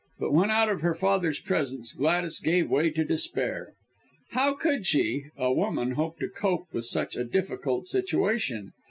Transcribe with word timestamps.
But 0.17 0.31
when 0.33 0.49
out 0.49 0.67
of 0.67 0.81
her 0.81 0.95
father's 0.95 1.39
presence, 1.39 1.93
Gladys 1.93 2.39
gave 2.39 2.71
way 2.71 2.89
to 2.89 3.05
despair. 3.05 3.73
How 4.31 4.55
could 4.55 4.87
she 4.87 5.25
a 5.37 5.53
woman 5.53 5.91
hope 5.91 6.17
to 6.21 6.27
cope 6.27 6.73
with 6.73 6.87
such 6.87 7.15
a 7.15 7.23
difficult 7.23 7.85
situation? 7.85 8.71